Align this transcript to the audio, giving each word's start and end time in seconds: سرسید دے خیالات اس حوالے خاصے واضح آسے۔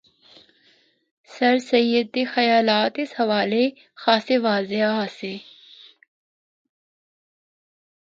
سرسید 1.35 2.05
دے 2.13 2.23
خیالات 2.33 2.93
اس 3.03 3.11
حوالے 3.19 3.65
خاصے 4.01 4.37
واضح 4.45 4.81
آسے۔ 5.03 5.33